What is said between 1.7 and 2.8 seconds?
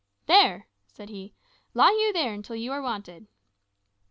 "lie you there until you